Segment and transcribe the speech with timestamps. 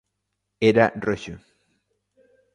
[0.69, 1.35] Era roxo.